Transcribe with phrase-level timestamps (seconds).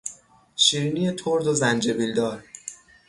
[0.55, 2.43] شیرینی ترد و زنجبیل دار